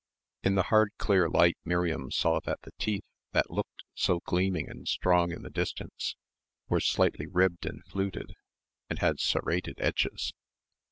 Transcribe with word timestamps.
In 0.41 0.55
the 0.55 0.63
hard 0.73 0.93
clear 0.97 1.29
light 1.29 1.59
Miriam 1.63 2.09
saw 2.09 2.39
that 2.45 2.63
the 2.63 2.71
teeth 2.79 3.05
that 3.33 3.51
looked 3.51 3.83
so 3.93 4.19
gleaming 4.25 4.67
and 4.67 4.87
strong 4.87 5.31
in 5.31 5.43
the 5.43 5.49
distance 5.51 6.15
were 6.69 6.79
slightly 6.79 7.27
ribbed 7.27 7.67
and 7.67 7.85
fluted 7.85 8.33
and 8.89 8.97
had 8.97 9.19
serrated 9.19 9.75
edges. 9.77 10.33